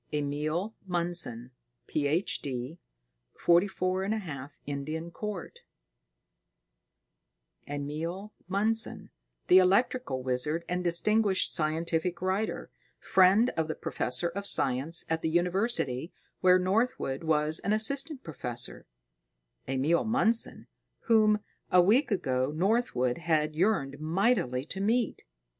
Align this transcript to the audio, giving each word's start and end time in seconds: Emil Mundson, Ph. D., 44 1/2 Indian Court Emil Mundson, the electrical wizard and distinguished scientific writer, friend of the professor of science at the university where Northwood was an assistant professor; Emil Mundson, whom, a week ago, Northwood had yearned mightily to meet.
Emil 0.11 0.73
Mundson, 0.89 1.51
Ph. 1.85 2.41
D., 2.41 2.79
44 3.37 4.05
1/2 4.07 4.51
Indian 4.65 5.11
Court 5.11 5.59
Emil 7.67 8.33
Mundson, 8.49 9.09
the 9.45 9.59
electrical 9.59 10.23
wizard 10.23 10.65
and 10.67 10.83
distinguished 10.83 11.53
scientific 11.53 12.19
writer, 12.19 12.71
friend 12.99 13.51
of 13.51 13.67
the 13.67 13.75
professor 13.75 14.29
of 14.29 14.47
science 14.47 15.05
at 15.07 15.21
the 15.21 15.29
university 15.29 16.11
where 16.39 16.57
Northwood 16.57 17.23
was 17.23 17.59
an 17.59 17.71
assistant 17.71 18.23
professor; 18.23 18.87
Emil 19.67 20.03
Mundson, 20.03 20.65
whom, 21.01 21.41
a 21.69 21.79
week 21.79 22.09
ago, 22.09 22.51
Northwood 22.55 23.19
had 23.19 23.55
yearned 23.55 23.99
mightily 23.99 24.65
to 24.65 24.81
meet. 24.81 25.25